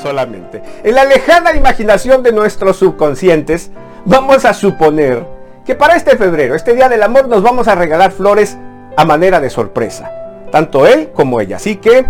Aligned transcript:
solamente. 0.00 0.62
En 0.84 0.94
la 0.94 1.04
lejana 1.04 1.54
imaginación 1.54 2.22
de 2.22 2.32
nuestros 2.32 2.76
subconscientes, 2.76 3.70
vamos 4.04 4.44
a 4.44 4.54
suponer 4.54 5.24
que 5.64 5.74
para 5.74 5.96
este 5.96 6.16
febrero, 6.16 6.54
este 6.54 6.74
día 6.74 6.88
del 6.88 7.02
amor, 7.02 7.28
nos 7.28 7.42
vamos 7.42 7.68
a 7.68 7.74
regalar 7.74 8.12
flores 8.12 8.56
a 8.96 9.04
manera 9.04 9.40
de 9.40 9.50
sorpresa. 9.50 10.10
Tanto 10.50 10.86
él 10.86 11.10
como 11.12 11.40
ella. 11.40 11.56
Así 11.56 11.76
que 11.76 12.06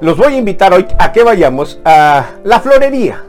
los 0.00 0.16
voy 0.16 0.34
a 0.34 0.38
invitar 0.38 0.72
hoy 0.72 0.86
a 0.98 1.12
que 1.12 1.22
vayamos 1.22 1.80
a 1.84 2.26
la 2.44 2.60
florería. 2.60 3.22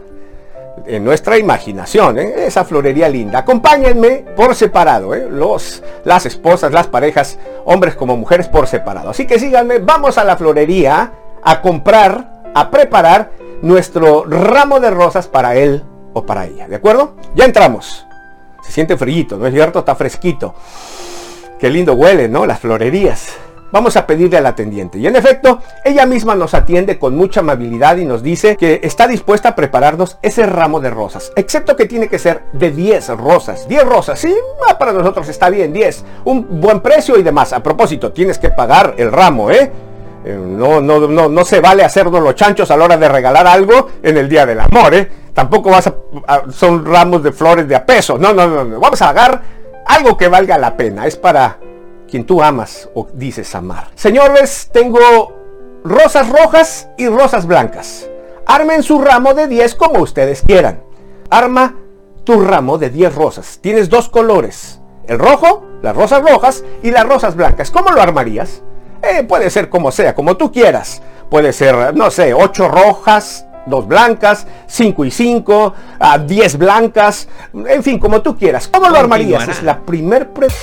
En 0.85 1.03
nuestra 1.03 1.37
imaginación, 1.37 2.17
¿eh? 2.17 2.33
esa 2.45 2.63
florería 2.63 3.09
linda. 3.09 3.39
Acompáñenme 3.39 4.25
por 4.35 4.55
separado, 4.55 5.13
¿eh? 5.13 5.27
Los, 5.29 5.83
las 6.05 6.25
esposas, 6.25 6.71
las 6.71 6.87
parejas, 6.87 7.37
hombres 7.65 7.95
como 7.95 8.15
mujeres 8.15 8.47
por 8.47 8.67
separado. 8.67 9.09
Así 9.09 9.25
que 9.27 9.39
síganme, 9.39 9.79
vamos 9.79 10.17
a 10.17 10.23
la 10.23 10.37
florería 10.37 11.11
a 11.43 11.61
comprar, 11.61 12.41
a 12.53 12.69
preparar 12.69 13.31
nuestro 13.61 14.25
ramo 14.25 14.79
de 14.79 14.91
rosas 14.91 15.27
para 15.27 15.55
él 15.55 15.83
o 16.13 16.25
para 16.25 16.45
ella. 16.45 16.67
¿De 16.67 16.75
acuerdo? 16.75 17.15
Ya 17.35 17.45
entramos. 17.45 18.05
Se 18.61 18.71
siente 18.71 18.97
frío, 18.97 19.37
¿no 19.37 19.47
es 19.47 19.53
cierto? 19.53 19.79
Está 19.79 19.95
fresquito. 19.95 20.55
Qué 21.59 21.69
lindo 21.69 21.93
huele, 21.93 22.27
¿no? 22.27 22.45
Las 22.45 22.59
florerías. 22.59 23.37
Vamos 23.71 23.97
a 23.97 24.07
pedirle 24.07 24.37
al 24.37 24.45
atendiente. 24.45 24.97
Y 24.97 25.07
en 25.07 25.15
efecto, 25.17 25.59
ella 25.83 26.05
misma 26.05 26.35
nos 26.35 26.53
atiende 26.53 26.97
con 26.97 27.17
mucha 27.17 27.41
amabilidad 27.41 27.97
y 27.97 28.05
nos 28.05 28.23
dice 28.23 28.55
que 28.55 28.79
está 28.83 29.07
dispuesta 29.07 29.49
a 29.49 29.55
prepararnos 29.55 30.17
ese 30.21 30.45
ramo 30.45 30.79
de 30.79 30.89
rosas. 30.89 31.33
Excepto 31.35 31.75
que 31.75 31.85
tiene 31.85 32.07
que 32.07 32.17
ser 32.17 32.43
de 32.53 32.71
10 32.71 33.09
rosas. 33.09 33.67
10 33.67 33.83
rosas, 33.83 34.19
sí, 34.19 34.33
ah, 34.69 34.77
para 34.77 34.93
nosotros 34.93 35.27
está 35.27 35.49
bien, 35.49 35.73
10. 35.73 36.05
Un 36.25 36.61
buen 36.61 36.79
precio 36.79 37.17
y 37.17 37.23
demás. 37.23 37.51
A 37.51 37.61
propósito, 37.61 38.13
tienes 38.13 38.37
que 38.37 38.49
pagar 38.49 38.95
el 38.97 39.11
ramo, 39.11 39.51
¿eh? 39.51 39.69
Eh, 40.27 40.37
no, 40.37 40.81
no, 40.81 41.07
no, 41.07 41.29
no 41.29 41.45
se 41.45 41.61
vale 41.61 41.85
hacernos 41.85 42.21
los 42.21 42.35
chanchos 42.35 42.69
a 42.69 42.75
la 42.75 42.83
hora 42.83 42.97
de 42.97 43.07
regalar 43.07 43.47
algo 43.47 43.87
en 44.03 44.17
el 44.17 44.27
Día 44.27 44.45
del 44.45 44.59
Amor, 44.59 44.93
¿eh? 44.93 45.09
Tampoco 45.33 45.69
vas 45.69 45.87
a, 45.87 45.93
son 46.51 46.83
ramos 46.83 47.23
de 47.23 47.31
flores 47.31 47.65
de 47.65 47.77
a 47.77 47.85
peso. 47.85 48.17
No, 48.17 48.33
no, 48.33 48.45
no, 48.45 48.65
no. 48.65 48.77
Vamos 48.77 49.01
a 49.01 49.07
pagar 49.07 49.41
algo 49.85 50.17
que 50.17 50.27
valga 50.27 50.57
la 50.57 50.75
pena. 50.75 51.07
Es 51.07 51.15
para 51.15 51.59
quien 52.09 52.25
tú 52.25 52.43
amas 52.43 52.89
o 52.93 53.07
dices 53.13 53.55
amar. 53.55 53.87
Señores, 53.95 54.69
tengo 54.73 55.31
rosas 55.85 56.27
rojas 56.27 56.89
y 56.97 57.07
rosas 57.07 57.45
blancas. 57.45 58.09
Armen 58.45 58.83
su 58.83 58.99
ramo 58.99 59.33
de 59.33 59.47
10 59.47 59.75
como 59.75 60.01
ustedes 60.01 60.41
quieran. 60.41 60.83
Arma 61.29 61.73
tu 62.25 62.41
ramo 62.41 62.77
de 62.77 62.89
10 62.89 63.15
rosas. 63.15 63.59
Tienes 63.61 63.89
dos 63.89 64.09
colores. 64.09 64.81
El 65.05 65.19
rojo, 65.19 65.63
las 65.81 65.95
rosas 65.95 66.21
rojas 66.21 66.65
y 66.83 66.91
las 66.91 67.05
rosas 67.05 67.37
blancas. 67.37 67.71
¿Cómo 67.71 67.91
lo 67.91 68.01
armarías? 68.01 68.63
Eh, 69.09 69.23
puede 69.23 69.49
ser 69.49 69.69
como 69.69 69.91
sea, 69.91 70.13
como 70.13 70.35
tú 70.35 70.51
quieras. 70.51 71.01
Puede 71.29 71.53
ser, 71.53 71.95
no 71.95 72.09
sé, 72.11 72.33
8 72.33 72.67
rojas, 72.67 73.45
2 73.65 73.87
blancas, 73.87 74.47
5 74.67 75.05
y 75.05 75.11
5, 75.11 75.73
a 75.99 76.17
10 76.17 76.57
blancas, 76.57 77.27
en 77.53 77.83
fin, 77.83 77.99
como 77.99 78.21
tú 78.21 78.37
quieras. 78.37 78.67
¿Cómo 78.67 78.89
lo 78.89 78.97
armarías? 78.97 79.47
Es 79.47 79.63
la 79.63 79.79
primer 79.79 80.29
pregunta. 80.29 80.55